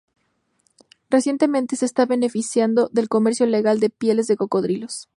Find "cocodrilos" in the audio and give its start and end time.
4.35-5.07